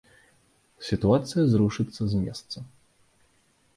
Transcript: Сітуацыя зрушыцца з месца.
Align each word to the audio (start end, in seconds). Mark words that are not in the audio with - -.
Сітуацыя 0.87 1.43
зрушыцца 1.51 2.01
з 2.15 2.25
месца. 2.25 2.57